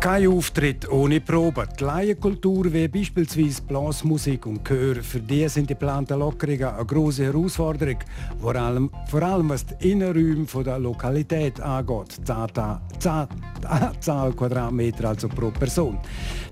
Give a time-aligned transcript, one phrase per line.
[0.00, 1.66] Kein Auftritt ohne Probe.
[1.78, 7.24] Die Laienkultur wie beispielsweise Blasmusik und Chör, für die sind die geplanten Lockerungen eine grosse
[7.24, 7.98] Herausforderung.
[8.40, 12.14] Vor allem, vor allem was die Innenräume der Lokalität angeht.
[12.24, 12.80] Zahl,
[14.36, 15.98] Quadratmeter also pro Person.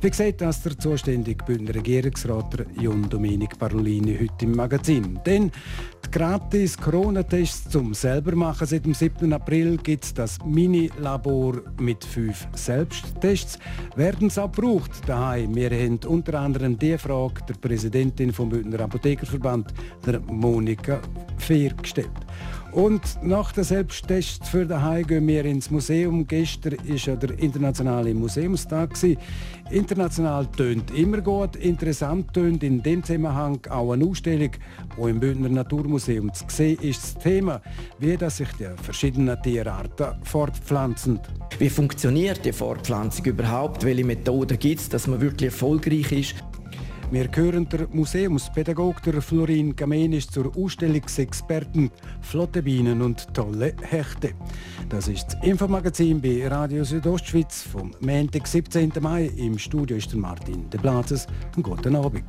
[0.01, 5.21] Wie sieht das der zuständige Bündner Regierungsrat Jon Dominik Parolini heute im Magazin?
[5.25, 5.53] Denn
[6.11, 8.67] gratis Corona-Tests zum selber machen.
[8.67, 9.33] Seit dem 7.
[9.33, 13.59] April gibt es das Mini-Labor mit fünf Selbsttests.
[13.95, 15.55] Werden es auch gebraucht daheim?
[15.55, 19.73] Wir haben unter anderem die Frage der Präsidentin vom Bündner Apothekerverband,
[20.05, 21.01] der Monika
[21.39, 22.11] Fehr, gestellt.
[22.77, 26.27] Und nach dem Selbsttest für daheim gehen wir ins Museum.
[26.27, 28.91] Gestern war ja der internationale Museumstag.
[29.71, 31.57] International tönt immer gut.
[31.57, 34.51] Interessant tönt in dem Zusammenhang auch eine Ausstellung,
[34.95, 37.03] die im Bündner Naturmuseum zu sehen ist.
[37.03, 37.63] Das Thema,
[37.99, 41.19] wie sich die verschiedenen Tierarten fortpflanzen.
[41.59, 43.85] Wie funktioniert die Fortpflanzung überhaupt?
[43.85, 46.35] Welche Methoden gibt es, dass man wirklich erfolgreich ist?
[47.09, 54.33] Wir hören der Museumspädagoge Florin Gamenisch zur Ausstellungsexperten Flotte Bienen und tolle Hechte.
[54.89, 58.93] Das ist das Infomagazin bei Radio Südostschweiz vom Montag, 17.
[59.01, 59.27] Mai.
[59.37, 61.29] Im Studio ist Martin De Platzes.
[61.63, 62.25] Guten Abend.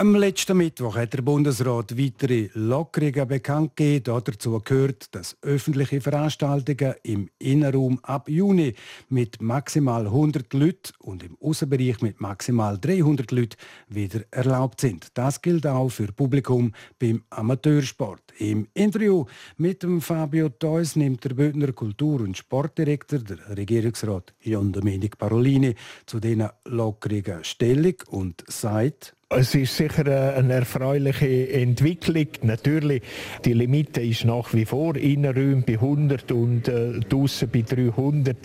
[0.00, 4.22] Am letzten Mittwoch hat der Bundesrat weitere Lockerungen bekannt gegeben.
[4.24, 8.72] Dazu gehört, dass öffentliche Veranstaltungen im Innenraum ab Juni
[9.10, 13.56] mit maximal 100 Leuten und im Außenbereich mit maximal 300 Leuten
[13.88, 15.08] wieder erlaubt sind.
[15.12, 18.22] Das gilt auch für Publikum beim Amateursport.
[18.38, 19.26] Im Interview
[19.58, 25.74] mit dem Fabio Theus nimmt der Bündner Kultur- und Sportdirektor, der Regierungsrat Jon Domenic Parolini,
[26.06, 32.26] zu diesen Lockerungen Stellung und sagt, es ist sicher eine erfreuliche Entwicklung.
[32.42, 33.00] Natürlich,
[33.44, 38.36] die Limite ist nach wie vor Innenräume bei 100 und äh, draussen bei 300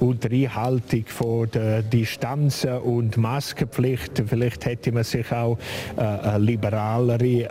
[0.00, 4.22] unter Einhaltung von der Distanzen und Maskenpflicht.
[4.26, 5.56] Vielleicht hätte man sich auch
[5.96, 7.46] äh, eine liberalere äh,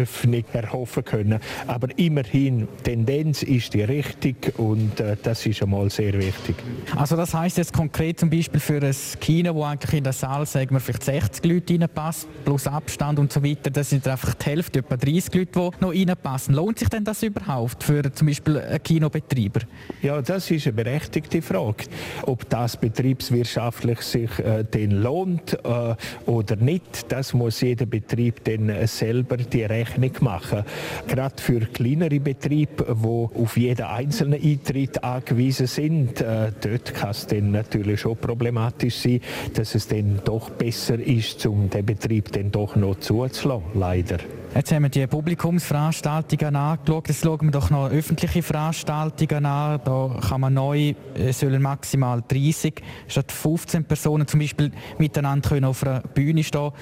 [0.00, 1.40] Öffnung erhoffen können.
[1.66, 6.56] Aber immerhin, Tendenz ist die richtung und äh, das ist einmal sehr wichtig.
[6.96, 10.46] Also das heißt jetzt konkret zum Beispiel für ein Kino, wo eigentlich in der Saal
[10.46, 14.46] sagen wir vielleicht 60 Leute reinpassen, plus Abstand und so weiter, das sind einfach die
[14.46, 16.54] Hälfte, etwa 30 Leute, die noch reinpassen.
[16.54, 19.60] Lohnt sich denn das überhaupt für zum Beispiel einen Kinobetreiber?
[20.02, 21.84] Ja, das ist eine berechtigte Frage.
[22.22, 25.94] Ob das betriebswirtschaftlich sich äh, den lohnt äh,
[26.26, 30.64] oder nicht, das muss jeder Betrieb dann äh, selber die Rechnung machen.
[31.06, 37.26] Gerade für kleinere Betriebe, wo auf jeden einzelnen Eintritt angewiesen sind, äh, dort kann es
[37.26, 39.20] dann natürlich schon problematisch sein,
[39.54, 44.18] dass es dann doch besser ist, um den Betrieb dann doch noch zuzulassen, leider.
[44.58, 47.06] Jetzt haben wir die Publikumsveranstaltungen angeschaut.
[47.06, 49.80] Jetzt schauen wir doch noch öffentliche Veranstaltungen an.
[49.84, 55.64] Da kann man neu, äh, sollen maximal 30 statt 15 Personen zum Beispiel miteinander können
[55.64, 56.72] auf einer Bühne stehen.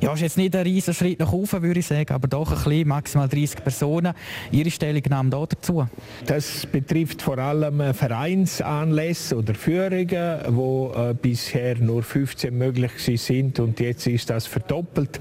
[0.00, 2.64] Ja, ist jetzt nicht ein riesiger Schritt nach oben, würde ich sagen, aber doch ein
[2.64, 4.14] bisschen, maximal 30 Personen.
[4.50, 5.86] Ihre Stellungnahme da dazu?
[6.24, 13.80] Das betrifft vor allem Vereinsanlässe oder Führungen, wo äh, bisher nur 15 möglich sind und
[13.80, 15.20] jetzt ist das verdoppelt.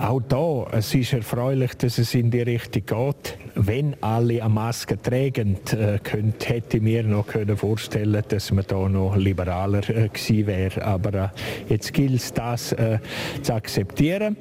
[0.00, 3.38] Auch da, es ist erfreulich, dass es in die Richtung geht.
[3.54, 8.64] Wenn alle eine Maske tragen, äh, könnt, hätte ich mir noch können vorstellen dass man
[8.68, 10.84] da noch liberaler äh, gewesen wäre.
[10.84, 11.28] Aber äh,
[11.70, 12.98] jetzt gilt es, das äh,
[13.40, 14.36] zu akzeptieren.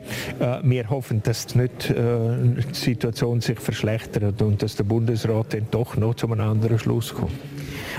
[0.63, 6.15] Wir hoffen, dass nicht, die Situation sich verschlechtert und dass der Bundesrat dann doch noch
[6.15, 7.31] zu einem anderen Schluss kommt.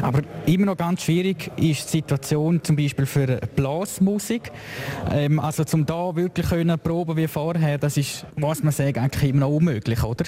[0.02, 4.50] Aber immer noch ganz schwierig ist die Situation zum Beispiel für Blasmusik.
[5.10, 9.30] Ähm, also zum da wirklich können proben wie vorher, das ist, muss man sagen, eigentlich
[9.30, 10.24] immer noch unmöglich, oder?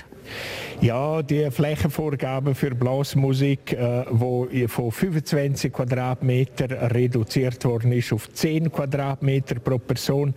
[0.80, 8.70] Ja, die Flächenvorgabe für Blasmusik, äh, wo von 25 Quadratmeter reduziert worden ist auf 10
[8.70, 10.34] Quadratmeter pro Person,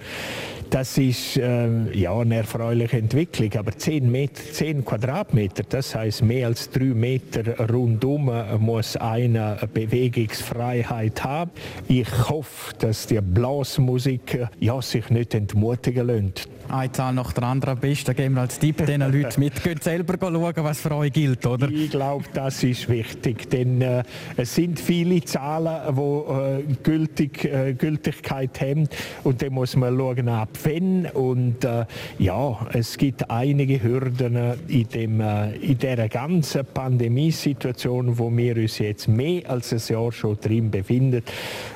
[0.69, 3.51] das ist äh, ja eine erfreuliche Entwicklung.
[3.57, 11.23] Aber 10, Meter, 10 Quadratmeter, das heißt mehr als 3 Meter rundum muss eine Bewegungsfreiheit
[11.23, 11.51] haben.
[11.87, 17.75] Ich hoffe, dass die Blasmusik ja, sich nicht entmutigen lässt eine Zahl nach der anderen
[17.75, 19.61] am besten geben wir als Tipp den Leuten mit.
[19.63, 21.69] Geht selber schauen, was für euch gilt, oder?
[21.69, 24.03] Ich glaube, das ist wichtig, denn äh,
[24.37, 28.87] es sind viele Zahlen, die äh, Gültig, äh, Gültigkeit haben
[29.23, 31.05] und dann muss man schauen, ab wenn.
[31.07, 31.85] Und äh,
[32.17, 38.79] ja, es gibt einige Hürden in, dem, äh, in dieser ganzen Pandemiesituation, wo wir uns
[38.79, 41.23] jetzt mehr als ein Jahr schon drin befinden.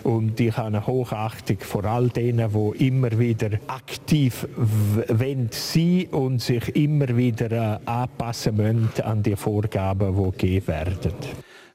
[0.03, 6.41] Und ich habe eine Hochachtung vor all denen, die immer wieder aktiv wollen sein und
[6.41, 11.13] sich immer wieder äh, anpassen müssen an die Vorgaben, die gegeben werden.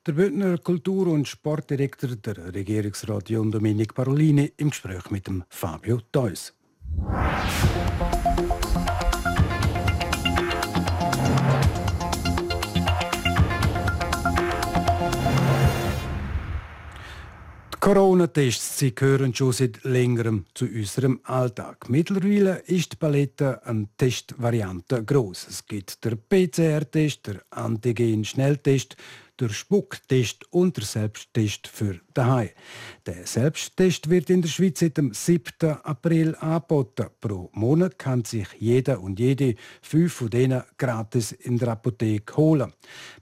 [0.06, 6.00] Der Bündner Kultur- und Sportdirektor, der Regierungsrat John Dominic Parolini, im Gespräch mit dem Fabio
[6.10, 6.55] Theus.
[17.88, 21.88] Corona-Tests sie gehören schon seit längerem zu unserem Alltag.
[21.88, 25.46] Mittlerweile ist die Palette an Testvarianten groß.
[25.49, 28.96] Es gibt der PCR-Test, der Antigen-Schnelltest,
[29.40, 32.50] der Spucktest und der Selbsttest für daheim.
[33.06, 35.70] Der Selbsttest wird in der Schweiz seit dem 7.
[35.82, 37.06] April angeboten.
[37.20, 42.73] Pro Monat kann sich jeder und jede fünf von denen gratis in der Apotheke holen.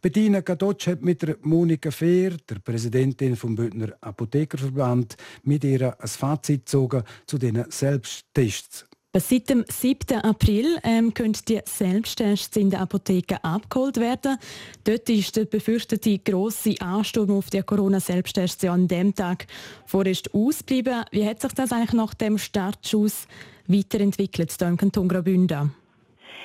[0.01, 6.09] Bettina Gadotsch hat mit der Monika Fehr, der Präsidentin vom Bündner Apothekerverband, mit ihr ein
[6.09, 8.87] Fazit gezogen zu diesen Selbsttests.
[9.19, 10.19] Seit dem 7.
[10.19, 14.37] April ähm, können die Selbsttests in den Apotheken abgeholt werden.
[14.85, 19.47] Dort ist der befürchtete grosse Ansturm auf die Corona-Selbsttests an dem Tag
[19.87, 21.05] vorerst ausgeblieben.
[21.13, 23.27] Wie hat sich das eigentlich nach dem Startschuss
[23.67, 25.73] weiterentwickelt hier im Kanton Graubünden?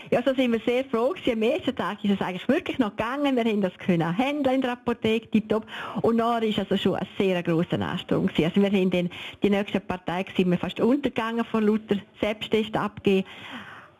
[0.09, 1.33] Ja, so sind wir sehr froh gewesen.
[1.33, 3.35] Am ersten Tag ist es eigentlich wirklich noch gegangen.
[3.35, 5.65] Wir haben das können handeln in der Apotheke, tipptopp.
[6.01, 8.45] Und nachher ist also schon ein sehr grosser Ansturm gewesen.
[8.45, 9.09] Also wir haben dann
[9.43, 13.25] die nächste Partei sind wir fast untergegangen von Luther Selbsttest abgeben.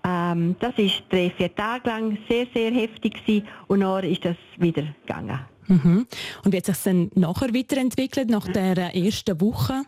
[0.04, 3.48] Ähm, das ist drei, vier Tage lang sehr, sehr heftig gewesen.
[3.68, 5.40] Und nachher ist das wieder gegangen.
[5.68, 6.08] Mhm.
[6.44, 9.84] Und wie hat sich dann nachher weiterentwickelt, nach der ersten Woche?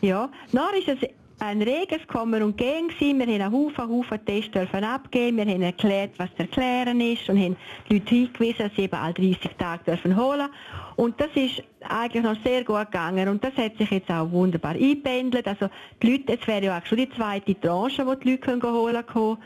[0.00, 1.08] Ja, nachher ist es
[1.42, 3.18] ein reges Kommen und Gehen gewesen.
[3.18, 5.38] Wir haben einen Haufen, Tests abgeben.
[5.38, 7.56] Wir haben erklärt, was zu erklären ist und haben
[7.88, 10.48] die Leute hingewiesen, dass sie eben alle 30 Tage dürfen holen.
[10.94, 14.72] Und das ist eigentlich noch sehr gut gegangen und das hat sich jetzt auch wunderbar
[14.72, 15.48] eingependelt.
[15.48, 15.68] Also
[16.00, 19.06] die Leute, es wäre ja auch schon die zweite Tranche, die die Leute können holen
[19.06, 19.38] können.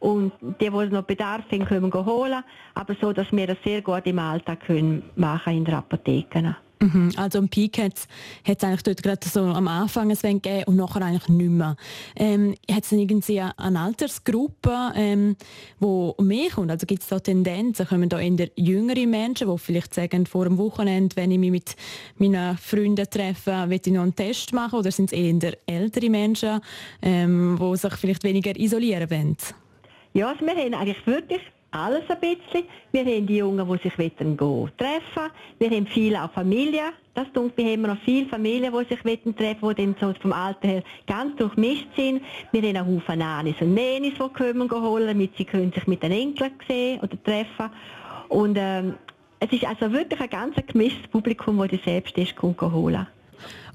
[0.00, 2.44] Und die, die noch Bedarf haben, können holen.
[2.74, 6.56] Aber so, dass wir das sehr gut im Alltag können machen in der Apotheke.
[6.80, 7.94] Mhm, also ein Peak hat
[8.44, 11.76] es eigentlich dort gerade so am Anfang ein gegeben und nachher eigentlich nicht mehr.
[12.16, 15.36] Ähm, hat es irgendwie eine Altersgruppe, ähm,
[15.80, 16.70] wo mehr kommt?
[16.70, 17.86] Also gibt es da Tendenzen?
[17.86, 21.76] Kommen da der jüngere Menschen, die vielleicht sagen, vor dem Wochenende, wenn ich mich mit
[22.18, 24.78] meinen Freunden treffe, will ich noch einen Test machen?
[24.78, 26.60] Oder sind es eher ältere Menschen,
[27.02, 29.36] ähm, die sich vielleicht weniger isolieren wollen?
[30.14, 32.66] Ja, also wir haben eigentlich wirklich alles ein bisschen.
[32.92, 34.72] Wir haben die Jungen, die sich treffen wollen.
[35.58, 36.92] Wir haben viele auch Familien.
[37.14, 40.32] Das tut wir haben noch viele Familien, die sich treffen wollen, die dann so vom
[40.32, 42.22] Alter her ganz durchmischt sind.
[42.52, 46.02] Wir haben auch Haufen Nanis und Nenis, die kommen holen, damit sie können sich mit
[46.02, 47.70] den Enkeln sehen oder treffen.
[48.28, 48.94] Und ähm,
[49.40, 53.06] es ist also wirklich ein ganz gemischtes Publikum, das die Selbsttest holen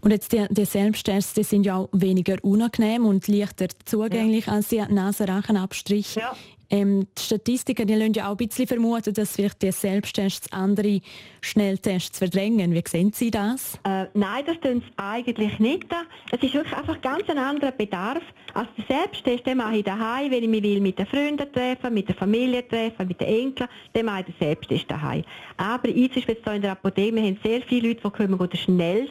[0.04, 4.54] und jetzt die, die Selbsttests die sind ja auch weniger unangenehm und leichter zugänglich ja.
[4.54, 6.16] als die Nasenrachenabstrich.
[6.16, 6.36] Ja.
[6.74, 11.02] Ähm, die Statistiken die lassen ja auch ein bisschen vermuten, dass vielleicht die Selbsttests andere
[11.42, 12.74] Schnelltests verdrängen.
[12.74, 13.78] Wie sehen Sie das?
[13.84, 15.86] Äh, nein, das tun sie eigentlich nicht.
[16.32, 18.24] Es ist wirklich einfach ganz ein anderer Bedarf.
[18.56, 21.94] Als der Selbsttest, den mache ich daheim, wenn ich mich will mit den Freunden treffen,
[21.94, 25.24] mit der Familie treffen, mit den Enkeln, dann mache ich den Selbsttest daheim.
[25.58, 28.58] Aber jetzt ist jetzt in der Apotheke, wir haben sehr viele Leute, die kommen den
[28.58, 29.10] schnell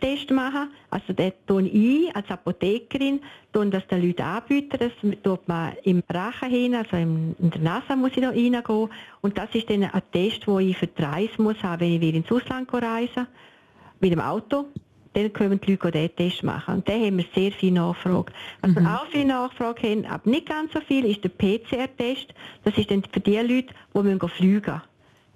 [0.00, 0.70] Test machen.
[0.90, 3.20] Also den tun ich als Apothekerin,
[3.52, 4.78] tun das den Leuten anbieten.
[4.78, 4.92] Das
[5.22, 8.90] tut man im Rachen hin, also in der Nase muss ich noch reingehen.
[9.20, 12.00] Und das ist dann ein Test, den ich für die Reise muss haben, wenn ich
[12.00, 13.26] will ins Ausland reisen
[14.00, 14.66] mit dem Auto.
[15.14, 16.74] Dann können die Leute diesen Test machen.
[16.76, 18.32] Und da haben wir sehr viel Nachfrage.
[18.60, 18.74] Was mhm.
[18.76, 22.34] wir auch viel Nachfrage haben, aber nicht ganz so viel, ist der PCR-Test.
[22.64, 24.80] Das ist dann für die Leute, die fliegen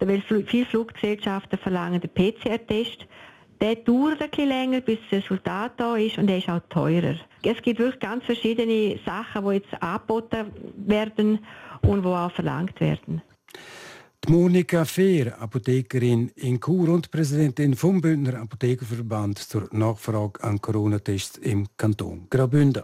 [0.00, 0.26] müssen.
[0.28, 3.06] Weil viele Fluggesellschaften verlangen den PCR-Test.
[3.62, 7.14] Der dauert bisschen länger, bis das Resultat da ist und der ist auch teurer.
[7.44, 10.46] Es gibt wirklich ganz verschiedene Sachen, die jetzt angeboten
[10.78, 11.38] werden
[11.82, 13.22] und die auch verlangt werden.
[14.26, 21.38] Die Monika Fehr, Apothekerin in Chur und Präsidentin vom Bündner Apothekerverband zur Nachfrage an Corona-Tests
[21.38, 22.82] im Kanton Graubünden.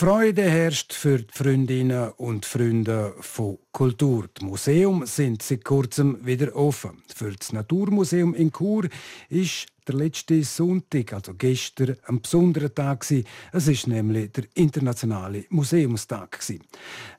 [0.00, 4.30] Freude herrscht für die Freundinnen und Freunde von Kultur.
[4.40, 7.02] Die Museum sind seit kurzem wieder offen.
[7.14, 8.88] Für das Naturmuseum in Chur
[9.28, 13.04] ist der letzte Sonntag, also gestern, ein besonderer Tag.
[13.52, 16.40] Es ist nämlich der internationale Museumstag.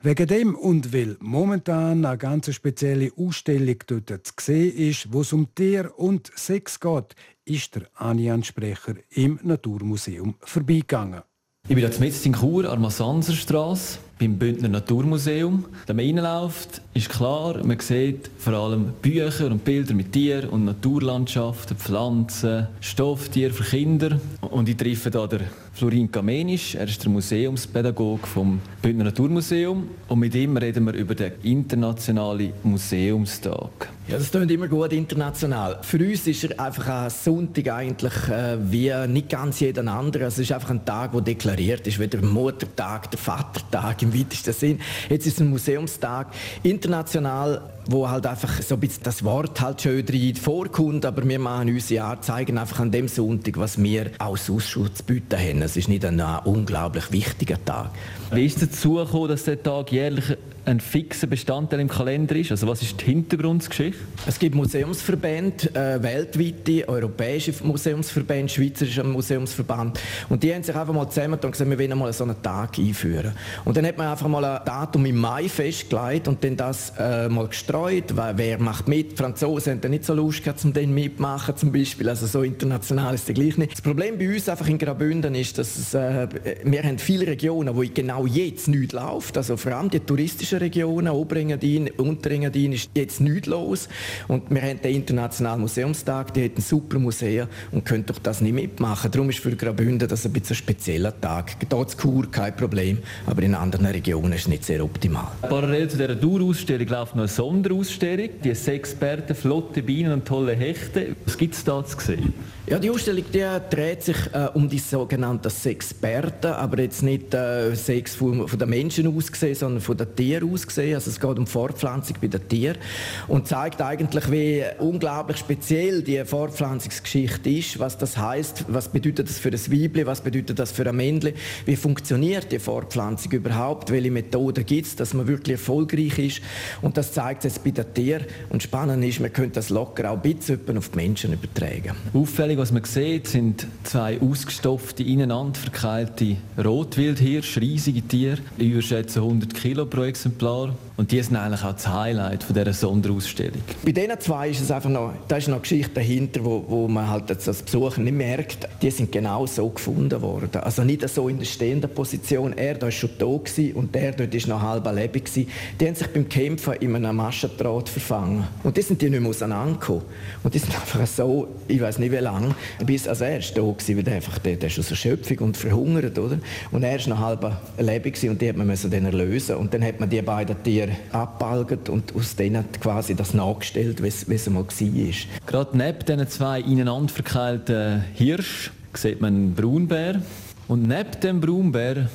[0.00, 5.32] Wegen dem und weil momentan eine ganz spezielle Ausstellung dort zu sehen ist, wo es
[5.32, 11.22] um Tier und Sex geht, ist der Anian-Sprecher im Naturmuseum vorbeigegangen.
[11.68, 15.64] Ich bin jetzt mit in Chur an der Massanserstrasse beim Bündner Naturmuseum.
[15.86, 20.64] Wenn man reinläuft, ist klar, man sieht vor allem Bücher und Bilder mit Tieren und
[20.64, 24.20] Naturlandschaften, Pflanzen, Stofftiere für Kinder.
[24.40, 29.88] Und ich treffe hier den Florin Kamenisch, er ist der Museumspädagoge vom Bündner Naturmuseum.
[30.08, 33.88] Und mit ihm reden wir über den Internationalen Museumstag.
[34.08, 35.78] Ja, das klingt immer gut international.
[35.82, 40.24] Für uns ist er einfach ein Sonntag eigentlich äh, wie nicht ganz jeder andere.
[40.24, 44.52] Es ist einfach ein Tag, der deklariert ist, wie der Muttertag, der Vatertag im weitesten
[44.52, 44.80] Sinn.
[45.08, 46.28] Jetzt ist es ein Museumstag.
[46.64, 51.38] International wo halt einfach so ein bisschen das Wort halt schön drin vorkommt, aber wir
[51.38, 55.62] machen unser Jahr, zeigen einfach an dem Sonntag, was wir als Ausschuss zu bieten haben.
[55.62, 57.90] Es ist nicht ein, ein unglaublich wichtiger Tag.
[58.32, 62.50] Wie ist es dazu gekommen, dass der Tag jährlich ein fixer Bestandteil im Kalender ist?
[62.50, 63.98] Also was ist die Hintergrundgeschichte?
[64.26, 69.98] Es gibt Museumsverbände, äh, weltweite, europäische Museumsverbände, schweizerischer Museumsverband
[70.28, 72.78] und die haben sich einfach mal zusammen und gesagt, wir wollen mal so einen Tag
[72.78, 73.32] einführen.
[73.64, 77.28] Und dann hat man einfach mal ein Datum im Mai festgelegt und dann das äh,
[77.28, 79.12] mal gestreut, weil wer macht mit?
[79.12, 83.14] Die Franzosen haben nicht so Lust gehabt, um den mitmachen zum Beispiel, also so international
[83.14, 83.72] ist der gleich nicht.
[83.72, 86.28] Das Problem bei uns einfach in Graubünden ist, dass es, äh,
[86.64, 91.08] wir haben viele Regionen, wo genau jetzt nichts läuft, also vor allem die touristischen Regionen,
[91.08, 93.88] Oberengadin, Unterengadin, ist jetzt nichts los.
[94.28, 98.40] Und wir haben den Internationalen Museumstag, die hat ein super Museum und können doch das
[98.40, 99.10] nicht mitmachen.
[99.10, 101.56] Darum ist für Graubünden das ein bisschen ein spezieller Tag.
[101.58, 105.28] Hier in Chur kein Problem, aber in anderen Regionen ist es nicht sehr optimal.
[105.42, 107.28] Parallel zu dieser Dauerausstellung läuft noch eine
[107.62, 108.28] Sonderausstellung.
[108.42, 108.96] Die sechs
[109.34, 111.14] flotte Bienen und tolle Hechte.
[111.24, 112.34] Was gibt es da zu sehen?
[112.64, 117.74] Ja, die Ausstellung die dreht sich äh, um die sogenannten Sexperten, aber jetzt nicht äh,
[117.74, 120.94] Sex von, von den Menschen aus gesehen, sondern von den Tieren aus gesehen.
[120.94, 122.78] Also es geht um Fortpflanzung bei den Tieren
[123.26, 129.38] und zeigt eigentlich, wie unglaublich speziell die Fortpflanzungsgeschichte ist, was das heißt, was bedeutet das
[129.38, 131.34] für das Weibli, was bedeutet das für ein Männchen,
[131.66, 136.42] wie funktioniert die Fortpflanzung überhaupt, welche Methoden gibt es, dass man wirklich erfolgreich ist
[136.80, 140.22] und das zeigt es bei den Tieren und spannend ist, man könnte das locker auch
[140.22, 141.92] ein bisschen auf die Menschen übertragen.
[142.12, 148.38] Auffällig was man sieht, sind zwei ausgestopfte, ineinander verkeilte Rotwildhirsche, riesige Tiere.
[148.58, 150.74] Ich überschätze 100 Kilo pro Exemplar.
[150.96, 153.62] Und die sind eigentlich auch das Highlight von dieser Sonderausstellung.
[153.82, 156.86] Bei diesen zwei ist es einfach noch, da ist noch eine Geschichte dahinter, wo, wo
[156.86, 160.60] man halt als Besucher nicht merkt, die sind genau so gefunden worden.
[160.60, 164.34] Also nicht so in der stehenden Position, er da ist schon tot und der dort
[164.34, 165.48] ist noch halb lebendig.
[165.80, 168.44] Die haben sich beim Kämpfen in einem Maschendraht verfangen.
[168.62, 170.02] Und die sind die nicht mehr auseinandergekommen.
[170.42, 173.78] Und die sind einfach so, ich weiß nicht wie lange, bis, also er ist tot
[173.78, 176.38] gewesen, weil der einfach, der, der ist aus Erschöpfung und verhungert, oder?
[176.70, 179.56] Und er ist noch halb lebendig und die hat man dann erlösen.
[179.56, 184.08] Und dann hat man die beiden Tiere abbalgt und aus denen quasi das nachgestellt, wie
[184.08, 185.46] es mal war.
[185.46, 190.22] Gerade neben diesen zwei ineinander verkeilten Hirsch sieht man einen Braunbär.
[190.68, 192.08] Und neben dem Braunbär,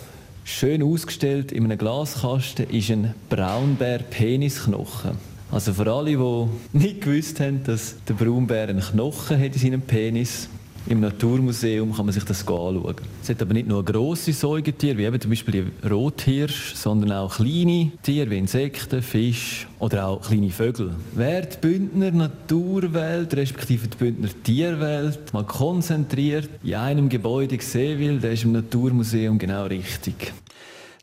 [0.47, 5.11] schön ausgestellt in einem Glaskasten, ist ein Braunbär-Penisknochen.
[5.51, 9.81] Also für alle, die nicht gewusst haben, dass der Braunbär einen Knochen hat in seinem
[9.81, 10.47] Penis,
[10.89, 12.95] im Naturmuseum kann man sich das anschauen.
[13.21, 17.35] Es hat aber nicht nur grosse Säugetiere, wie eben zum Beispiel die Rothirsch, sondern auch
[17.35, 20.95] kleine Tiere wie Insekten, Fische oder auch kleine Vögel.
[21.13, 28.19] Wer die Bündner Naturwelt respektive die Bündner Tierwelt mal konzentriert in einem Gebäude sehen will,
[28.19, 30.33] der ist im Naturmuseum genau richtig.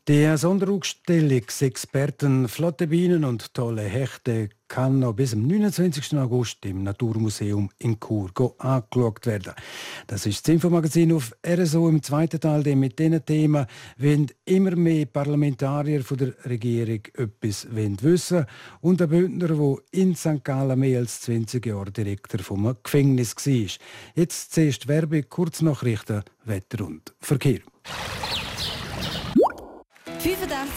[0.07, 6.19] Die Sonderausstellung Experten, flotte Bienen und tolle Hechte kann noch bis zum 29.
[6.19, 9.53] August im Naturmuseum in Chur angeschaut werden.
[10.09, 13.67] Das ist das Infomagazin auf RSO im zweiten Teil, der mit diesen Themen
[13.99, 18.47] wenn immer mehr Parlamentarier von der Regierung etwas wissen
[18.81, 20.43] und ein Bündner, der in St.
[20.43, 23.79] Gallen mehr als 20 Jahre Direktor vom Gefängnis war.
[24.17, 27.61] Jetzt zuerst Werbe, Kurznachrichten, Wetter und Verkehr.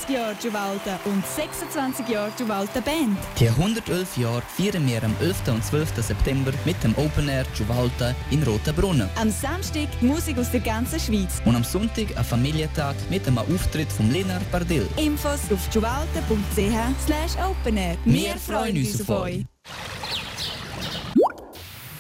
[0.07, 3.17] 85 Jahre Juwalta und 26 Jahre Juwalta Band.
[3.39, 5.47] Die 111 Jahre feiern wir am 11.
[5.49, 5.95] und 12.
[5.97, 9.09] September mit dem Open Air Juwalta in Rotenbrunnen.
[9.19, 11.41] Am Samstag Musik aus der ganzen Schweiz.
[11.45, 14.87] Und am Sonntag ein Familientag mit einem Auftritt von Lena Bardil.
[14.97, 17.97] Infos auf juwalta.ch openair.
[18.05, 19.45] Wir, wir freuen uns auf euch.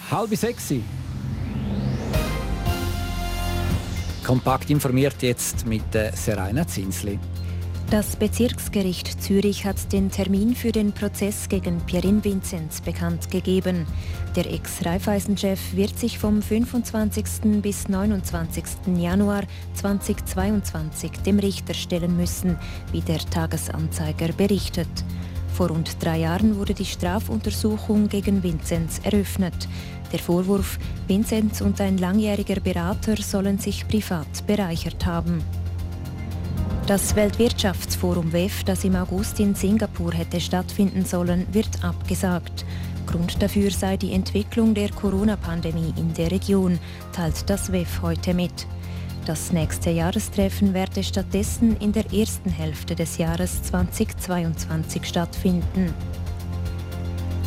[0.09, 0.83] Halb sexy.
[4.25, 5.83] Kompakt informiert jetzt mit
[6.13, 7.19] Serena Zinsli.
[7.89, 13.87] Das Bezirksgericht Zürich hat den Termin für den Prozess gegen Pierin Vinzenz bekannt gegeben.
[14.35, 17.61] Der Ex-Raiffeisen-Chef wird sich vom 25.
[17.61, 18.65] bis 29.
[18.97, 19.43] Januar
[19.75, 22.57] 2022 dem Richter stellen müssen,
[22.91, 24.89] wie der Tagesanzeiger berichtet.
[25.53, 29.69] Vor rund drei Jahren wurde die Strafuntersuchung gegen Vinzenz eröffnet.
[30.11, 30.77] Der Vorwurf,
[31.07, 35.41] Vinzenz und ein langjähriger Berater sollen sich privat bereichert haben.
[36.87, 42.65] Das Weltwirtschaftsforum WEF, das im August in Singapur hätte stattfinden sollen, wird abgesagt.
[43.05, 46.79] Grund dafür sei die Entwicklung der Corona-Pandemie in der Region,
[47.13, 48.67] teilt das WEF heute mit.
[49.25, 55.93] Das nächste Jahrestreffen werde stattdessen in der ersten Hälfte des Jahres 2022 stattfinden.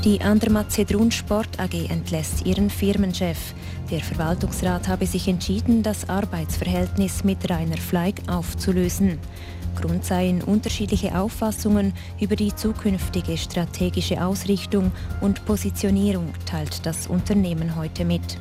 [0.05, 3.55] Die Andermatt Zedrun Sport AG entlässt ihren Firmenchef.
[3.91, 9.19] Der Verwaltungsrat habe sich entschieden, das Arbeitsverhältnis mit Rainer Fleig aufzulösen.
[9.75, 18.05] Grund seien unterschiedliche Auffassungen über die zukünftige strategische Ausrichtung und Positionierung, teilt das Unternehmen heute
[18.05, 18.39] mit.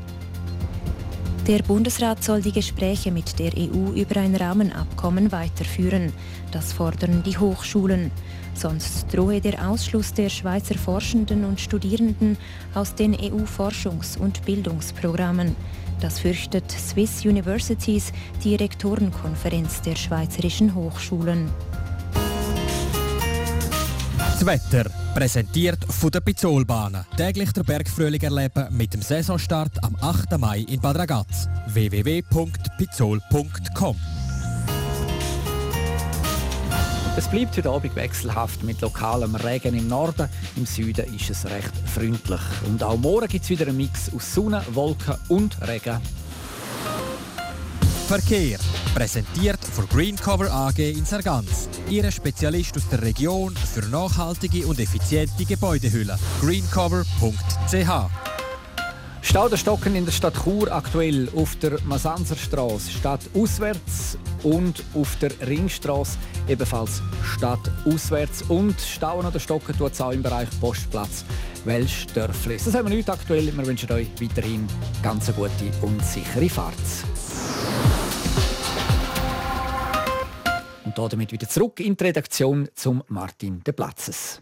[1.47, 6.13] Der Bundesrat soll die Gespräche mit der EU über ein Rahmenabkommen weiterführen.
[6.51, 8.11] Das fordern die Hochschulen.
[8.59, 12.35] Sonst drohe der Ausschluss der Schweizer Forschenden und Studierenden
[12.73, 15.55] aus den EU-Forschungs- und Bildungsprogrammen.
[16.01, 18.11] Das fürchtet Swiss Universities,
[18.43, 21.49] die Rektorenkonferenz der Schweizerischen Hochschulen.
[24.17, 27.05] Das Wetter, präsentiert von der Pizzolbahnen.
[27.15, 30.37] Täglich der Bergfrühling erleben mit dem Saisonstart am 8.
[30.37, 31.47] Mai in Bad Ragaz.
[31.67, 34.18] www.pizzol.com
[37.17, 40.29] es bleibt heute Abend wechselhaft mit lokalem Regen im Norden.
[40.55, 42.41] Im Süden ist es recht freundlich.
[42.65, 45.99] Und auch morgen gibt es wieder einen Mix aus Sonne, Wolken und Regen.
[48.07, 48.57] Verkehr.
[48.95, 51.69] Präsentiert von Greencover AG in Sargans.
[51.89, 56.17] Ihre Spezialist aus der Region für nachhaltige und effiziente Gebäudehülle.
[56.41, 58.28] greencover.ch
[59.29, 65.15] Stau der Stocken in der Stadt Chur aktuell auf der Masanserstraße Stadt auswärts und auf
[65.17, 66.17] der Ringstraße
[66.47, 71.23] ebenfalls Stadt auswärts und Stau an der Stocken tut es auch im Bereich Postplatz
[71.63, 72.57] Welschdörfli.
[72.57, 73.55] Das haben wir nicht aktuell.
[73.55, 74.67] Wir wünschen euch weiterhin
[75.03, 76.73] ganz eine gute und sichere Fahrt.
[80.85, 84.41] Und damit wieder zurück in die Redaktion zum Martin de Platzes.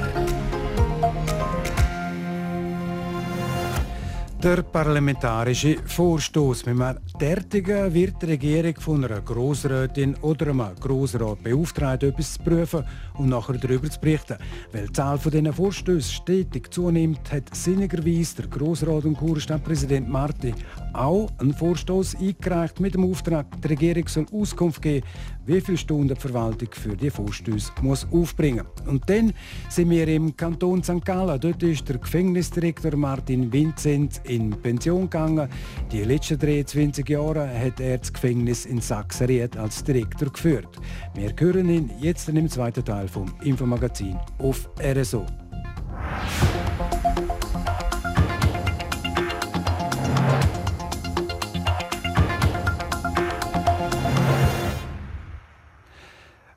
[4.41, 6.65] Der parlamentarische Vorstoß.
[6.65, 12.39] Mit einem derartigen wird die Regierung von einer Grossrätin oder einem Grossrat beauftragt, etwas zu
[12.39, 12.83] prüfen
[13.19, 14.37] und nachher darüber zu berichten.
[14.71, 20.55] Weil die Zahl dieser Vorstöße stetig zunimmt, hat sinnigerweise der Grossrat und Kurstadtpräsident Marti
[20.93, 25.05] auch einen Vorstoß eingereicht mit dem Auftrag, die Regierung soll Auskunft geben,
[25.45, 29.33] wie viele Stunden die Verwaltung für die Vorstöße muss aufbringen Und dann
[29.69, 31.03] sind wir im Kanton St.
[31.03, 31.39] Gallen.
[31.39, 35.49] Dort ist der Gefängnisdirektor Martin Vinzenz in Pension gegangen.
[35.91, 40.77] Die letzten 23 Jahre hat er das Gefängnis in Sachsenried als Direktor geführt.
[41.13, 45.25] Wir hören ihn jetzt im zweiten Teil vom Infomagazin auf RSO.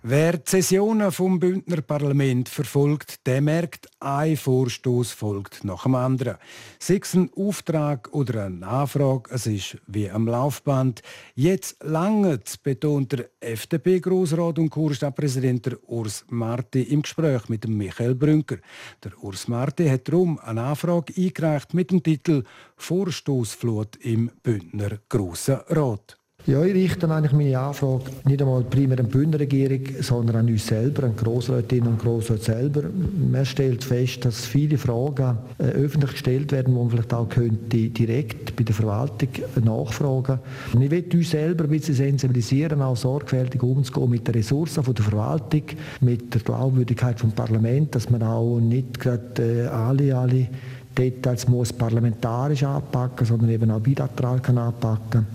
[0.06, 6.36] Wer die Sessionen vom Bündner Parlament verfolgt, der merkt, ein Vorstoß folgt nach dem anderen.
[6.78, 11.00] Sei es ein Auftrag oder eine Nachfrage, es ist wie am Laufband.
[11.34, 18.58] Jetzt lange betont der FDP-Grossrat und Kurstadtpräsident Urs Marti im Gespräch mit Michael Brünker.
[19.02, 22.44] Der Urs Marti hat darum eine Nachfrage eingereicht mit dem Titel
[22.76, 26.18] Vorstoßflut im Bündner Grossen Rat.
[26.46, 30.66] Ja, ich richte eigentlich meine Anfrage nicht einmal primär an die Bundesregierung, sondern an uns
[30.66, 32.82] selber, an Grossrätinnen und Grossräte selber.
[33.32, 37.88] Man stellt fest, dass viele Fragen äh, öffentlich gestellt werden, die man vielleicht auch könnte
[37.88, 39.30] direkt bei der Verwaltung
[39.64, 40.38] nachfragen
[40.74, 44.94] Und ich will uns selber ein bisschen sensibilisieren, auch sorgfältig umzugehen mit den Ressourcen von
[44.94, 45.62] der Verwaltung,
[46.02, 50.48] mit der Glaubwürdigkeit vom Parlament, dass man auch nicht gerade äh, alle, alle
[50.94, 55.26] Details muss parlamentarisch anpacken, sondern eben auch bilateral kann anpacken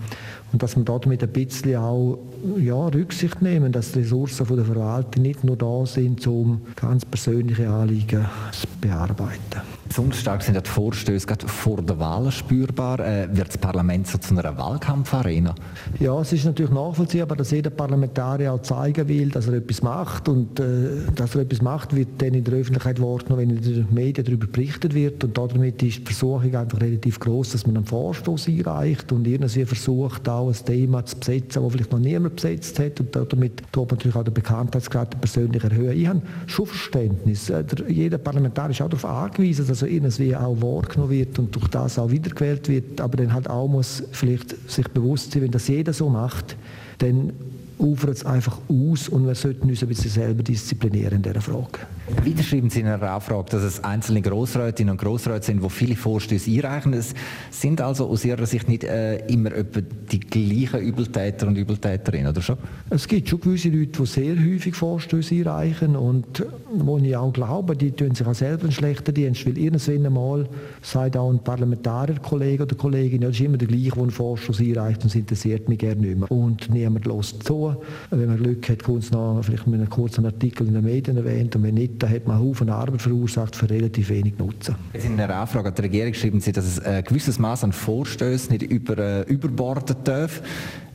[0.52, 2.18] und dass man damit ein bisschen auch
[2.58, 7.04] ja, Rücksicht nehmen, dass die Ressourcen von der Verwaltung nicht nur da sind, um ganz
[7.04, 9.79] persönliche Anliegen zu bearbeiten.
[9.90, 13.00] Besonders stark sind die Vorstöße gerade vor der Wahl spürbar.
[13.00, 15.52] Äh, wird das Parlament so zu einer Wahlkampfarena?
[15.98, 20.28] Ja, es ist natürlich nachvollziehbar, dass jeder Parlamentarier auch zeigen will, dass er etwas macht.
[20.28, 23.88] Und äh, dass er etwas macht, wird dann in der Öffentlichkeit wahrgenommen, wenn in den
[23.90, 25.24] Medien darüber berichtet wird.
[25.24, 29.64] Und damit ist die Versuchung einfach relativ groß, dass man einen Vorstoß einreicht und irgendwie
[29.64, 33.00] versucht, auch ein Thema zu besetzen, das vielleicht noch niemand besetzt hat.
[33.00, 35.98] Und damit tut man natürlich auch den Bekanntheitsgrad persönlich erhöhen.
[35.98, 37.50] Ich habe schon Verständnis.
[37.50, 41.68] Äh, jeder Parlamentarier ist auch darauf angewiesen, dass er irgendwie auch wahrgenommen wird und durch
[41.68, 45.68] das auch wiedergewählt wird, aber dann halt auch muss vielleicht sich bewusst sein, wenn das
[45.68, 46.56] jeder so macht,
[46.98, 47.32] dann
[47.78, 51.80] ufert es einfach aus und wir sollten uns ein bisschen selber disziplinieren in dieser Frage.
[52.24, 55.96] Wieder schreiben Sie in einer Anfrage, dass es einzelne Grossrätinnen und Grossräte sind, die viele
[55.96, 56.92] Vorstöße einreichen.
[56.92, 57.14] Es
[57.50, 62.42] sind also aus Ihrer Sicht nicht äh, immer etwa die gleichen Übeltäter und Übeltäterinnen, oder
[62.42, 62.58] schon?
[62.90, 67.76] Es gibt schon gewisse Leute, die sehr häufig Vorstöße einreichen und wo ich auch glaube,
[67.76, 70.48] die tun sich auch selber einen schlechten Dienst, weil irgendwann einmal
[70.82, 74.60] sagt auch ein Parlamentarierkollege oder Kollegin, ja, das ist immer der gleiche, der einen Vorstoß
[74.60, 76.30] einreicht und es interessiert mich gerne nicht mehr.
[76.30, 77.74] Und niemand lässt zu.
[78.10, 81.16] Wenn man Glück hat, kommt es noch vielleicht mit einem kurzen Artikel in den Medien
[81.16, 84.74] erwähnt und wenn nicht, da hat man Haufen Arbeit verursacht für relativ wenig Nutzen.
[84.92, 88.52] In einer Anfrage an die Regierung schreiben Sie, dass es ein gewisses Maß an Vorstößen
[88.52, 90.42] nicht über, äh, überborden darf.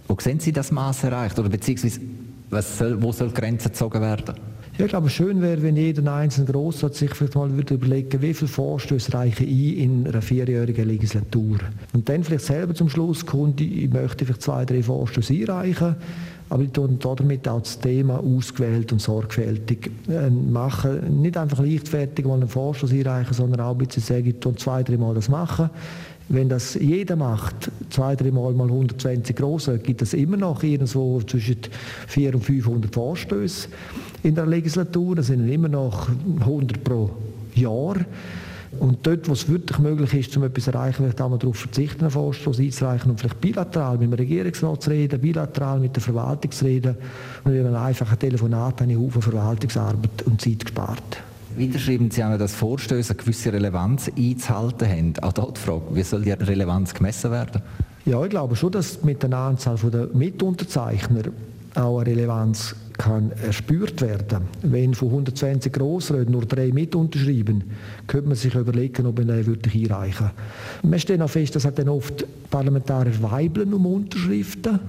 [0.07, 1.39] Wo sehen Sie das Maß erreicht?
[1.39, 1.99] Oder beziehungsweise
[2.51, 4.35] soll, wo soll die Grenze gezogen werden?
[4.77, 8.33] Ja, ich glaube, schön wäre, wenn jeder einzelne Grossrat sich vielleicht mal würde überlegen, wie
[8.33, 11.59] viele Vorstöße reichen ein in einer vierjährigen Legislatur.
[11.93, 15.95] Und dann vielleicht selber zum Schluss kommt, ich möchte vielleicht zwei, drei Vorstöße einreichen
[16.49, 21.21] aber ich tue damit auch das Thema ausgewählt und sorgfältig äh, machen.
[21.21, 24.83] Nicht einfach leichtfertig mal einen Vorstoß einreichen, sondern auch ein bisschen sagen, ich tue zwei,
[24.83, 25.69] drei Mal das machen.
[26.27, 31.21] Wenn das jeder macht, zwei, drei Mal mal 120 große, gibt es immer noch irgendwo
[31.21, 31.57] zwischen
[32.07, 33.69] 400 und 500 Vorstöße
[34.23, 35.15] in der Legislatur.
[35.15, 37.11] Das sind immer noch 100 pro
[37.53, 37.97] Jahr.
[38.79, 41.57] Und dort, wo es wirklich möglich ist, um etwas zu erreichen, vielleicht auch mal darauf
[41.57, 46.03] verzichten, einen Vorstoß einzureichen und vielleicht bilateral mit dem Regierungsrat zu reden, bilateral mit der
[46.03, 46.95] Verwaltung zu reden.
[47.43, 51.17] Und über ein einfaches Telefonat habe ich Haufen Verwaltungsarbeit und Zeit gespart.
[51.57, 55.13] Weiter schreiben Sie auch, dass Vorstöße eine gewisse Relevanz einzuhalten haben.
[55.21, 57.61] Auch dort die Frage, wie soll die Relevanz gemessen werden?
[58.05, 61.23] Ja, ich glaube schon, dass mit der Anzahl der Mitunterzeichner
[61.75, 64.43] auch eine Relevanz kann erspürt werden.
[64.61, 67.63] Wenn von 120 Grossräten nur drei mit unterschreiben,
[68.07, 70.31] könnte man sich überlegen, ob man den wirklich einreichen
[70.81, 70.91] würde.
[70.91, 74.79] Wir stellen auch fest, dass dann oft Parlamentarier weibeln um Unterschriften.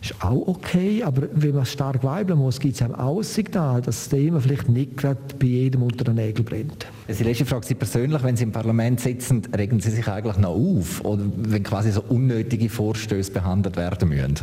[0.00, 3.80] Das ist auch okay, aber wenn man stark weibeln muss, gibt es auch ein Signal,
[3.80, 6.86] dass das Thema vielleicht nicht gerade bei jedem unter den Nägeln brennt.
[7.08, 10.50] Die letzte Frage, Sie persönlich, wenn Sie im Parlament sitzen, regen Sie sich eigentlich noch
[10.50, 11.04] auf?
[11.04, 14.34] Oder wenn quasi so unnötige Vorstöße behandelt werden müssen?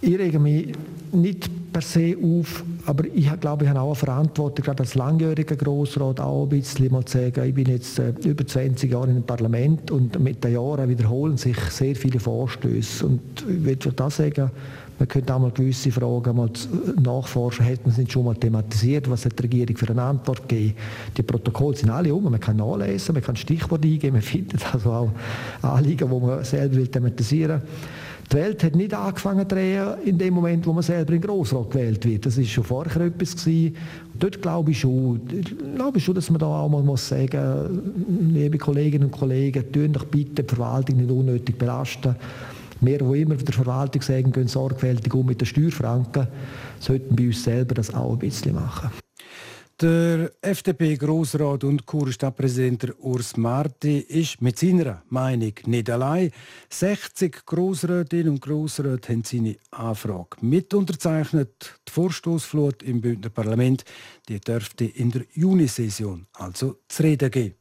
[0.00, 0.72] Ich rege mich
[1.12, 5.56] nicht per se auf, aber ich glaube, ich habe auch eine Verantwortung, gerade als langjähriger
[5.56, 9.22] Grossrat auch ein bisschen mal zu sagen, ich bin jetzt äh, über 20 Jahre im
[9.22, 13.06] Parlament und mit den Jahren wiederholen sich sehr viele Vorstöße.
[13.06, 14.50] Und ich würde das sagen,
[14.98, 16.50] man könnte auch mal gewisse Fragen mal
[17.02, 20.74] nachforschen, hätten sie nicht schon mal thematisiert, was hat die Regierung für eine Antwort gegeben.
[21.16, 24.92] Die Protokolle sind alle um, man kann nachlesen, man kann Stichworte eingeben, man findet also
[24.92, 25.10] auch
[25.62, 27.68] Anliegen, die man selber will thematisieren will.
[28.32, 31.70] Die Welt hat nicht angefangen zu drehen in dem Moment, wo man selber in Grossrat
[31.70, 32.24] gewählt wird.
[32.24, 33.76] Das war schon vorher etwas gewesen.
[34.18, 37.92] Dort glaube ich schon, ich glaube schon, dass man da auch mal muss sagen,
[38.32, 42.16] liebe Kolleginnen und Kollegen, tun doch bitte die Verwaltung nicht unnötig belasten.
[42.80, 46.26] Wir, die immer der Verwaltung sagen, gehen sorgfältig um mit den Steuerfranken,
[46.80, 49.01] sollten bei uns selber das auch ein bisschen machen.
[49.82, 56.30] Der FDP-Grossrat und Kurstadtpräsident Urs Marti ist mit seiner Meinung nicht allein.
[56.70, 61.80] 60 Grossrätinnen und Grossräte haben seine Anfrage mit unterzeichnet.
[61.88, 63.84] Die Vorstoßflut im Bündner Parlament
[64.28, 67.56] die dürfte in der Junisession also zu reden geben.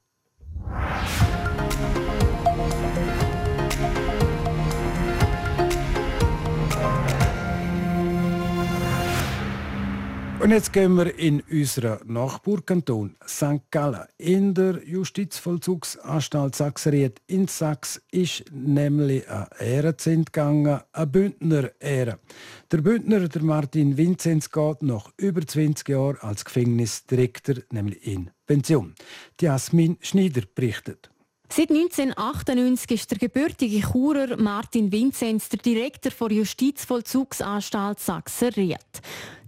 [10.42, 13.62] Und jetzt gehen wir in unseren Nachbarkanton St.
[13.70, 14.08] Gallen.
[14.18, 22.18] In der Justizvollzugsanstalt Sachsenried in Sachs ist nämlich eine Ehre zu entgangen, eine Bündner Ehre.
[22.72, 28.96] Der Bündner, der Martin Vinzenz, geht nach über 20 Jahren als Gefängnisdirektor nämlich in Pension.
[29.40, 31.12] Jasmin Schneider berichtet.
[31.54, 38.78] Seit 1998 ist der gebürtige Churer Martin Vinzenz der Direktor der Justizvollzugsanstalt Sachsen-Ried.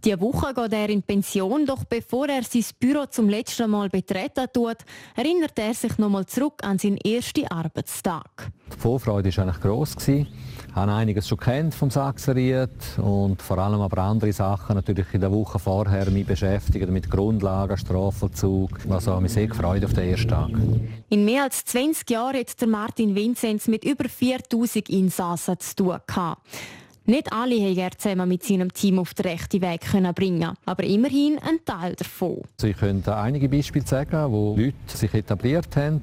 [0.03, 4.47] Die Woche geht er in Pension, doch bevor er sein Büro zum letzten Mal betreten
[4.53, 4.79] tut,
[5.15, 8.51] erinnert er sich nochmal zurück an seinen ersten Arbeitstag.
[8.73, 9.95] Die Vorfreude war eigentlich gross.
[10.73, 15.31] Habe einiges schon kennt vom Sachsenried und vor allem aber andere Sachen natürlich in der
[15.31, 18.71] Woche vorher mich beschäftigt mit Grundlagen, Strafvollzug.
[18.89, 20.49] Also mich sehr gefreut auf den ersten Tag.
[21.09, 25.97] In mehr als 20 Jahren hat der Martin Vinzenz mit über 4000 Insassen zu tun
[26.07, 26.41] gehabt.
[27.05, 30.85] Nicht alle haben er zusammen mit seinem Team auf den rechten Weg können bringen, aber
[30.85, 32.43] immerhin ein Teil davon.
[32.61, 36.01] Ich könnte einige Beispiele sagen, wo Leute sich etabliert haben,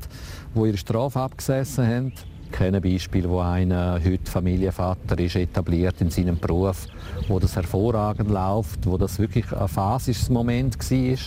[0.53, 2.13] wo ihre Strafe abgesessen haben.
[2.51, 6.87] Ich kenne Beispiele, wo einer heute Familienvater ist, etabliert in seinem Beruf,
[7.29, 11.19] wo das hervorragend läuft, wo das wirklich ein phasisches Moment war,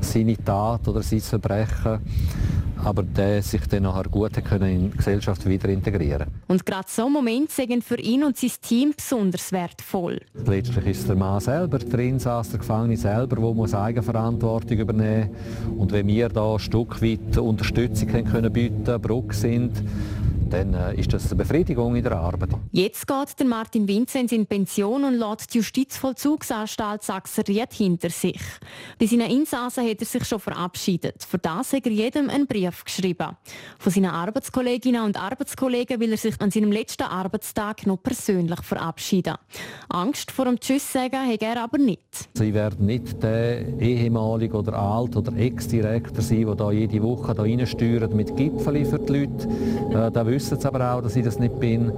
[0.00, 2.00] seine Tat oder sein Verbrechen
[2.84, 7.08] aber der sich dann nachher gut können in die Gesellschaft wieder integrieren Und gerade so
[7.08, 10.20] Momente sind für ihn und sein Team besonders wertvoll.
[10.34, 15.30] Letztlich ist der Mann selber, der Insass, der Gefangene selber, der muss Eigenverantwortung übernehmen
[15.76, 19.82] Und wenn wir da ein Stück weit Unterstützung können bieten, Brücke sind,
[20.52, 22.50] dann äh, ist das eine Befriedigung in der Arbeit.
[22.70, 28.40] Jetzt geht der Martin Vinzenz in Pension und lässt die Justizvollzugsanstalt Sachsen-Ried hinter sich.
[28.98, 31.24] Bei seinen Insassen hat er sich schon verabschiedet.
[31.26, 33.36] Für das hat er jedem einen Brief geschrieben.
[33.78, 39.36] Von seinen Arbeitskolleginnen und Arbeitskollegen will er sich an seinem letzten Arbeitstag noch persönlich verabschieden.
[39.88, 42.28] Angst vor dem Tschüss sagen hat er aber nicht.
[42.34, 47.42] Sie werden nicht der ehemalige oder alt oder Ex-Direktor sein, der da jede Woche da
[47.42, 49.48] reinsteuert mit Gipfeli für die Leute.
[49.90, 50.10] Äh,
[50.42, 51.92] wissen es aber auch, dass ich das nicht bin.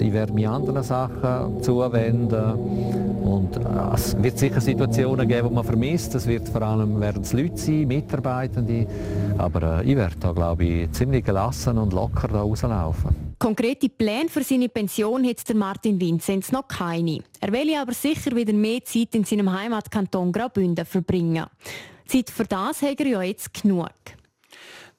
[0.00, 2.54] Ich werde mich anderen Sachen zuwenden.
[3.24, 6.14] Und äh, es wird sicher Situationen geben, die man vermisst.
[6.14, 8.86] Es wird vor allem werden es Leute sein, Mitarbeitende.
[9.38, 13.34] Aber äh, ich werde da, glaube ich, ziemlich gelassen und locker da rauslaufen.
[13.38, 17.20] Konkrete Pläne für seine Pension hat der Martin Vinzenz noch keine.
[17.40, 21.46] Er will aber sicher wieder mehr Zeit in seinem Heimatkanton Graubünden verbringen.
[22.06, 23.88] Zeit für das hat er ja jetzt genug.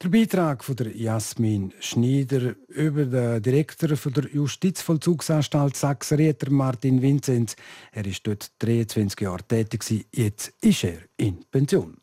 [0.02, 7.56] Der Beitrag von der Jasmin Schneider über den Direktor von der Justizvollzugsanstalt Sachsen-Rieter, Martin Vinzenz.
[7.92, 10.06] Er ist dort 23 Jahre tätig.
[10.12, 11.96] Jetzt ist er in Pension.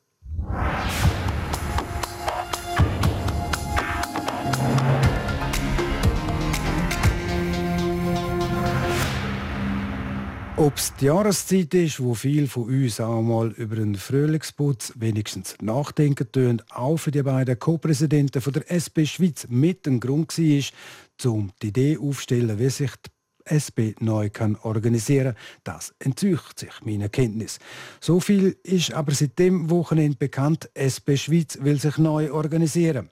[10.55, 15.55] Ob es die Jahreszeit ist, wo viel von uns auch mal über einen Frühlingsputz wenigstens
[15.61, 21.51] nachdenken tun, auch für die beiden Co-Präsidenten der SP Schweiz mit dem Grund war, um
[21.63, 27.57] die Idee aufzustellen, wie sich die SP neu kann organisieren das entzieht sich meiner Kenntnis.
[27.99, 33.09] So viel ist aber seit dem Wochenende bekannt, SP Schweiz will sich neu organisieren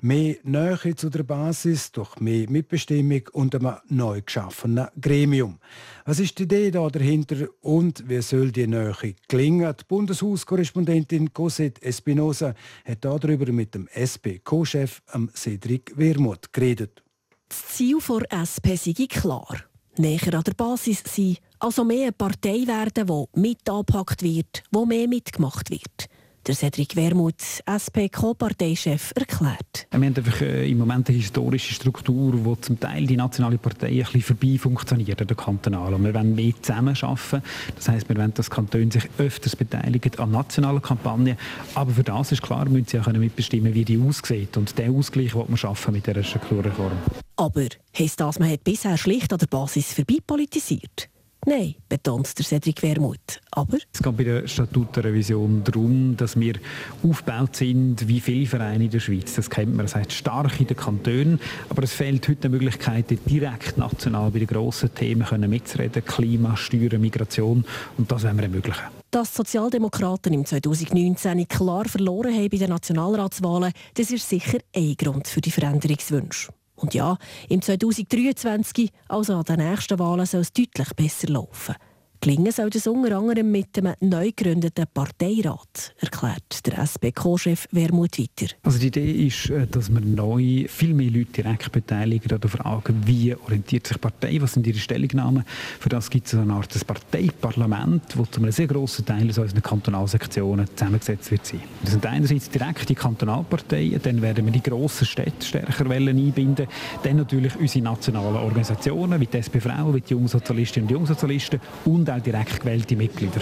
[0.00, 5.58] mehr Nähe zu der Basis durch mehr Mitbestimmung und einem neu geschaffenen Gremium.
[6.04, 8.94] Was ist die Idee da dahinter und wie soll die Nähe
[9.26, 9.74] gelingen?
[9.78, 15.02] Die Bundeshauskorrespondentin Cosette Espinosa hat darüber mit dem SP-Co-Chef
[15.34, 17.02] Cedric Wermuth geredet.
[17.48, 19.64] Das Ziel der SP sei klar.
[19.96, 24.86] Näher an der Basis sein, also mehr eine Partei werden, die mit angepackt wird, wo
[24.86, 26.08] mehr mitgemacht wird
[26.48, 29.86] der Cedric Wermuth, SP-Co-Parteichef, erklärt.
[29.90, 33.88] Wir haben einfach äh, im Moment eine historische Struktur, wo zum Teil die nationale Partei
[33.88, 36.02] ein bisschen vorbei funktioniert, der kantonalen.
[36.02, 37.42] Wir wollen mehr zusammenarbeiten.
[37.76, 41.36] Das heisst, wir wollen, dass Kantone sich öfters beteiligen an nationalen Kampagnen.
[41.74, 44.56] Aber für das ist klar, müssen sie auch mitbestimmen, wie die aussieht.
[44.56, 46.92] Und diesen Ausgleich wollen wir schaffen mit dieser Strukturreform.
[47.36, 51.10] Aber heisst das, man hat bisher schlicht an der Basis vorbei politisiert?
[51.46, 53.40] Nein, betont der Cedric Wermuth.
[53.52, 56.54] Aber es geht bei der Statutenrevision darum, dass wir
[57.02, 59.34] aufgebaut sind wie viele Vereine in der Schweiz.
[59.34, 63.06] Das kennt man, das heißt stark in den Kantonen, aber es fehlt heute die Möglichkeit,
[63.26, 67.64] direkt national bei den grossen Themen mitzureden, Klima, Steuern, Migration
[67.96, 68.84] und das wollen wir ermöglichen.
[69.10, 74.94] Dass die Sozialdemokraten im 2019 klar verloren haben bei den Nationalratswahlen, das ist sicher ein
[74.98, 76.52] Grund für die Veränderungswünsche.
[76.78, 81.74] Und ja, im 2023, also an den nächsten Wahlen, soll es deutlich besser laufen.
[82.20, 88.54] Gelingen soll das unter anderem mit einem neu gegründeten Parteirat, erklärt der SP-Co-Chef Wermut weiter.
[88.64, 92.50] Also die Idee ist, äh, dass man neu viel mehr Leute direkt beteiligen an der
[92.50, 95.44] Frage, wie orientiert sich die Partei, was sind ihre Stellungnahmen.
[95.78, 99.38] Für das gibt es eine Art des Parteiparlament, das zu einem sehr grossen Teil aus
[99.38, 101.60] unseren Kantonalsektionen zusammengesetzt wird sein.
[101.82, 106.66] Das sind einerseits direkt die Kantonalparteien, dann werden wir die grossen Städte stärker einbinden,
[107.04, 112.07] dann natürlich unsere nationalen Organisationen wie die SP Frauen, wie die Jungsozialistinnen und Jungsozialisten und
[112.08, 113.40] und auch direkt gewählte Mitglieder.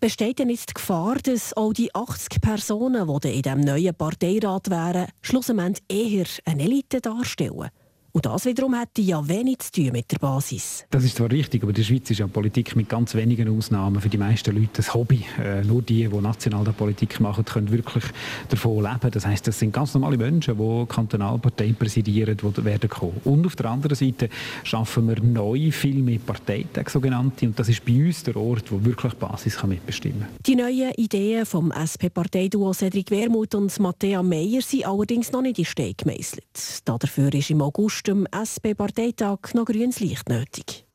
[0.00, 4.70] Besteht denn jetzt die Gefahr, dass all die 80 Personen, die in diesem neuen Parteirat
[4.70, 7.70] wären, schlussendlich eher eine Elite darstellen?
[8.12, 10.86] Und das wiederum hätte ja wenig zu tun mit der Basis.
[10.90, 14.00] Das ist zwar richtig, aber in der Schweiz ist ja Politik mit ganz wenigen Ausnahmen
[14.00, 15.24] für die meisten Leute ein Hobby.
[15.38, 18.04] Äh, nur die, die national die Politik machen, können wirklich
[18.48, 19.10] davon leben.
[19.10, 23.20] Das heißt, das sind ganz normale Menschen, die Kantonalparteien präsidieren, die werden kommen.
[23.24, 24.30] Und auf der anderen Seite
[24.64, 27.46] schaffen wir neu viel mehr Parteitage, sogenannte.
[27.46, 30.28] Und das ist bei uns der Ort, wo wirklich die Basis kann mitbestimmen kann.
[30.46, 35.64] Die neuen Ideen vom SP-Parteiduo Cedric Wermuth und Matthäa Meyer sind allerdings noch nicht in
[35.66, 36.44] Stein gemeißelt.
[36.84, 40.86] Dafür ist im August dem SP-Parteitag noch grünes Licht nötig.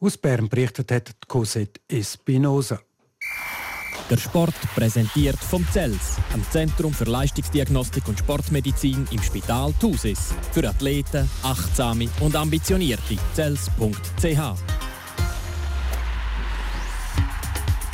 [0.00, 2.80] Aus Bern berichtet hat Cosette Espinosa.
[4.10, 10.34] Der Sport präsentiert vom CELS, am Zentrum für Leistungsdiagnostik und Sportmedizin im Spital Thusis.
[10.52, 13.16] Für Athleten, Achtsame und Ambitionierte.
[13.34, 14.74] CELS.ch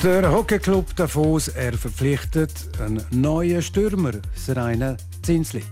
[0.03, 5.63] Der Hockeyclub Davos er verpflichtet einen neuen Stürmer, Seraina Zinsli.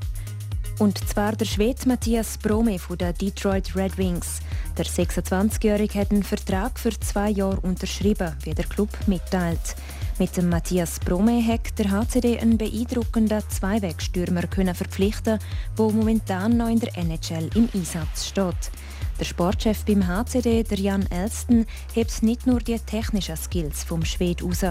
[0.79, 4.39] Und zwar der Schwede Matthias Brome von den Detroit Red Wings.
[4.77, 9.75] Der 26-Jährige hat einen Vertrag für zwei Jahre unterschrieben, wie der Club mitteilt.
[10.21, 15.41] Mit dem Matthias Brome hat der HCD einen beeindruckenden Zweiwegstürmer verpflichten,
[15.77, 18.71] der momentan noch in der NHL im Einsatz steht.
[19.19, 24.45] Der Sportchef beim HCD, der Jan Elston, hebt nicht nur die technischen Skills vom Schwed
[24.45, 24.65] raus.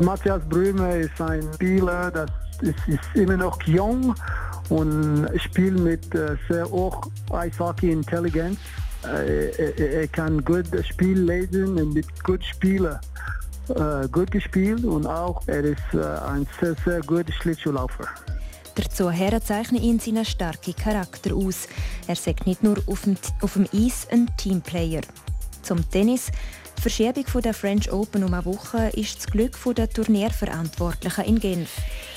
[0.00, 2.28] Matthias Brüme ist ein Spieler, das
[2.62, 4.14] ist, ist immer noch jung
[4.68, 8.58] und spielt mit äh, sehr hoch Eishockey-Intelligenz.
[9.06, 12.98] Äh, er, kann gut das Spiel lesen und mit gut spielen.
[13.68, 18.06] Äh, gut gespielt und auch er ist ein sehr, sehr guter Schlittschuhlaufer.
[18.74, 21.68] Dazu zeichnet ihn seinen starken Charakter aus.
[22.06, 25.02] Er sagt nicht nur auf dem, auf dem Eis ein Teamplayer.
[25.62, 26.30] Zum Tennis.
[26.84, 31.70] Verschiebung der French Open um eine Woche ist das Glück der Turnierverantwortlichen in Genf.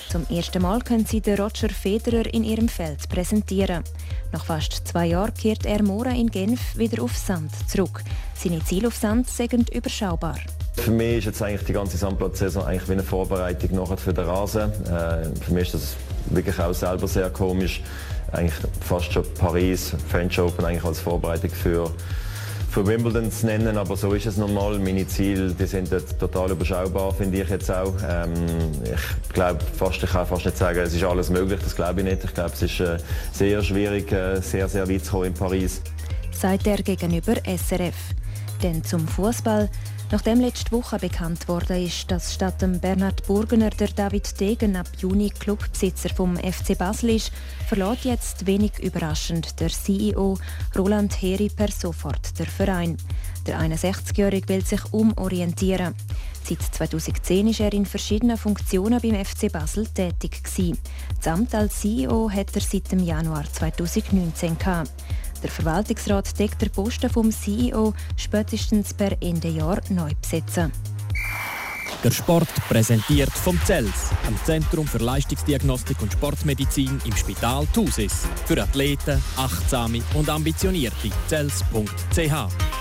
[0.09, 3.85] Zum ersten Mal können sie den Roger Federer in ihrem Feld präsentieren.
[4.33, 8.03] Nach fast zwei Jahren kehrt er morgen in Genf wieder auf Sand zurück.
[8.35, 10.35] Seine Ziele auf Sand sind überschaubar.
[10.75, 14.25] Für mich ist jetzt eigentlich die ganze Sandplatzsaison eigentlich wie eine Vorbereitung nachher für den
[14.25, 14.69] Rasen.
[14.83, 17.81] Äh, für mich ist das wirklich auch selber sehr komisch.
[18.33, 21.89] Eigentlich fast schon Paris, French Open eigentlich als Vorbereitung für
[22.77, 24.77] für Wimbledon zu nennen, aber so ist es normal.
[24.77, 27.95] Meine Ziele die sind total überschaubar, finde ich jetzt auch.
[28.07, 28.31] Ähm,
[28.83, 32.05] ich glaube fast, ich kann fast nicht sagen, es ist alles möglich, das glaube ich
[32.05, 32.23] nicht.
[32.23, 32.99] Ich glaube, es ist äh,
[33.31, 35.81] sehr schwierig, äh, sehr, sehr weit zu kommen in Paris.
[36.31, 37.95] Sagt er gegenüber SRF.
[38.61, 39.69] Denn zum Fußball
[40.09, 44.87] Nachdem letzte Woche bekannt wurde, ist, dass statt dem Bernhard Burgener der David Degen ab
[44.97, 47.33] Juni Clubbesitzer vom FC Basel ist,
[47.67, 50.37] verlässt jetzt wenig überraschend der CEO
[50.77, 52.95] Roland Heri per sofort der Verein.
[53.45, 55.93] Der 61-Jährige will sich umorientieren.
[56.41, 60.41] Seit 2010 ist er in verschiedenen Funktionen beim FC Basel tätig.
[61.17, 64.91] Das Amt als CEO hat er seit dem Januar 2019 gehabt.
[65.43, 70.71] Der Verwaltungsrat deckt den Posten vom CEO spätestens per Ende Jahr neu besetzen.
[72.03, 78.27] Der Sport präsentiert vom CELS, am Zentrum für Leistungsdiagnostik und Sportmedizin im Spital Thusis.
[78.45, 81.09] Für Athleten, Achtsame und Ambitionierte.
[81.27, 82.76] CELS.ch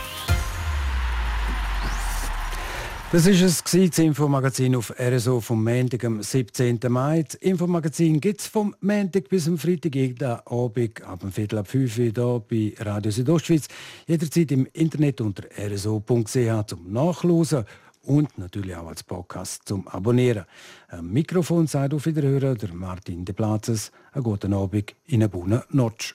[3.16, 6.78] das war es, das Infomagazin auf RSO vom Montag, am 17.
[6.88, 7.22] Mai.
[7.22, 11.66] Das Infomagazin gibt es vom Montag bis am Freitag, jeden Abend ab dem Viertel ab
[11.66, 13.68] 5 Uhr hier bei Radio Südostschweiz.
[14.06, 17.64] Jederzeit im Internet unter rso.ch zum Nachlesen
[18.02, 20.44] und natürlich auch als Podcast zum Abonnieren.
[20.88, 23.92] Am Mikrofon sagt auf Wiederhören der Martin De Platzes.
[24.12, 26.14] Einen guten Abend in einer guten Notch.